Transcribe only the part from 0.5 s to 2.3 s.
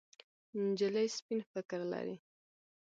نجلۍ سپين فکر لري.